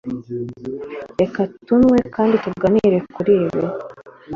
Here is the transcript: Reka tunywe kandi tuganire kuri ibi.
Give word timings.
Reka 1.21 1.41
tunywe 1.65 1.97
kandi 2.15 2.35
tuganire 2.43 2.97
kuri 3.15 3.31
ibi. 3.45 3.63